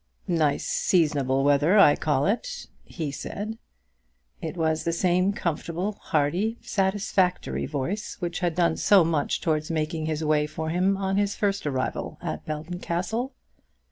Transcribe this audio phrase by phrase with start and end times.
[0.27, 3.59] "Nice seasonable weather, I call it," he said.
[4.41, 10.07] It was the same comfortable, hearty, satisfactory voice which had done so much towards making
[10.07, 13.35] his way for him on his first arrival at Belton Castle.